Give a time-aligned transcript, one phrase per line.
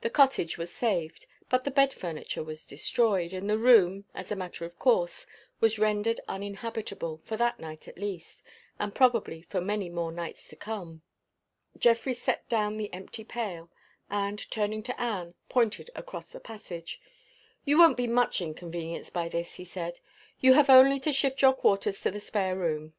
[0.00, 1.26] The cottage was saved.
[1.50, 5.26] But the bed furniture was destroyed; and the room, as a matter of course,
[5.60, 8.40] was rendered uninhabitable, for that night at least,
[8.78, 11.02] and probably for more nights to come.
[11.76, 13.70] Geoffrey set down the empty pail;
[14.08, 16.98] and, turning to Anne, pointed across the passage.
[17.66, 20.00] "You won't be much inconvenienced by this," he said.
[20.40, 22.94] "You have only to shift your quarters to the spare room."